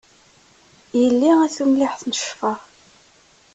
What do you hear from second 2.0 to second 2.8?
n ccfer.